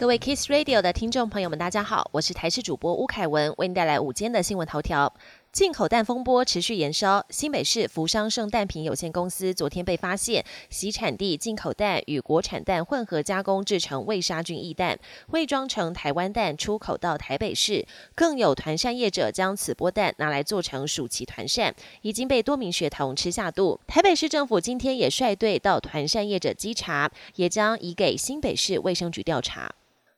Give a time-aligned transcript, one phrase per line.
[0.00, 5.12] 各位 Kiss Radio 的听众朋友们，大家好，我是台视主播吴凯文，为您带来午间的新闻头条。
[5.52, 14.98] 进口蛋风波持续延烧，新北市福商盛蛋品有限公司昨天被发现，其产地进口蛋与国产蛋混合加工制成未杀菌易蛋，
[15.32, 17.86] 伪装成台湾蛋出口到台北市。
[18.14, 23.78] 更有团扇业者将此波蛋拿来做成暑期团扇，已经被多名学童吃下肚。
[23.86, 29.70] 台北市政府今天也率队到团扇业者稽查，也将移给新北市卫生局调查。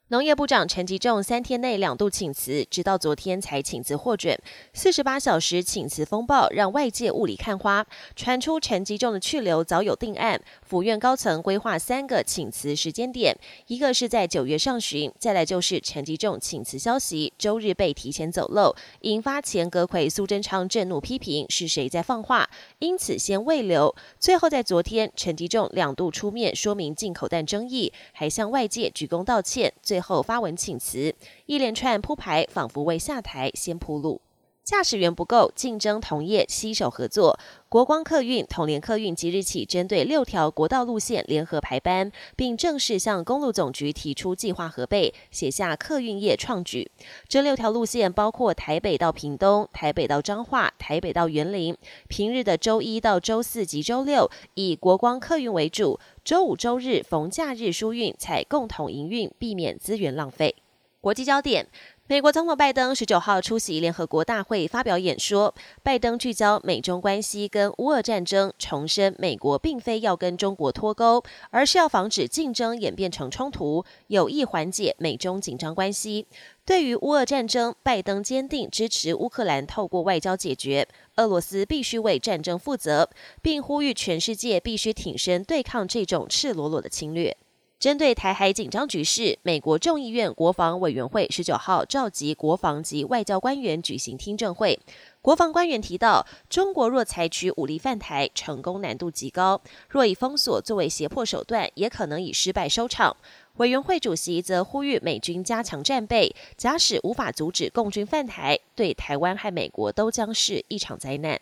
[0.09, 4.37] 农业部长陈吉仲三天内两度请辞，直到昨天才请辞获准。
[4.73, 10.39] 四十八小时请辞风暴让外界雾里看花，传出陈吉仲的去留早有定案。
[10.61, 13.35] 府院高层规划三个请辞时间点，
[13.67, 22.47] 一个是在九月上旬，再来就是陈吉仲请辞消息周日被提前走漏，引发前阁魁苏贞昌震怒批评是谁在放话，
[22.79, 23.95] 因此先未留。
[24.19, 29.73] 最后在昨天，陈吉仲两度出面说明进口蛋争议，还向外界鞠躬道歉。
[29.93, 31.13] 最后发文请辞，
[31.45, 34.19] 一连串铺排，仿佛为下台先铺路。
[34.63, 37.37] 驾驶员不够，竞争同业携手合作。
[37.67, 46.89] 国光客运、统联客运即日起针对六条国道路线联合排班，并正式向公路总局提出计划核备，写下客运业创举。
[47.27, 51.75] 这六条路线包括台北到屏东、台北到彰化、台北到园林。
[52.07, 60.55] 平日的周一到周四及周六以国光客运为主，周五、周日逢假日疏运，采共同营运，避免资源浪费。
[61.01, 61.67] 国际焦点。
[62.05, 76.27] 美国总统拜登十九号出席联合国大会发表演说，拜登聚焦美中关系跟乌俄战争，重申美国并非要跟中国脱钩，而是要防止竞争演变成冲突，有意缓解美中紧张关系。
[76.65, 83.09] 对于乌俄战争，拜登坚定支持乌克兰透过外交解决，俄罗斯必须为战争负责，
[83.41, 87.37] 并呼吁全世界必须挺身对抗这种赤裸裸的侵略。
[87.83, 94.79] 针对台海紧张局势，美国众议院国防委员会十九号召集国防及外交官员举行听证会。
[95.21, 103.17] 国防官员提到，中国若采取武力犯台，成功难度极高；若以封锁作为胁迫手段，也可能以失败收场。
[103.57, 111.37] 委员会主席则呼吁美军加强战备，假使无法阻止共军犯台，对台湾和美国都将是一场灾难。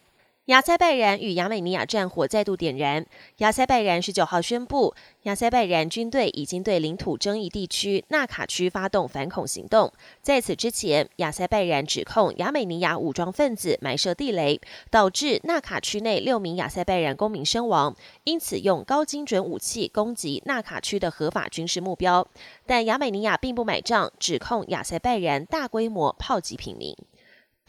[0.51, 3.05] 亚塞拜然与亚美尼亚战火再度点燃。
[3.37, 9.93] 亚塞拜然十九号宣布，亚塞拜然军队已经对领土争议地区纳卡区发动反恐行动。
[10.21, 17.95] 在此之前，亚塞拜然指控亚美尼亚武装分子埋设地雷，导致纳卡区内六名亚塞拜然公民身亡，
[18.25, 22.27] 因此用高精准武器攻击纳卡区的合法军事目标。
[22.65, 26.93] 但亚美尼亚并不买账，指控亚塞拜然大规模炮击平民。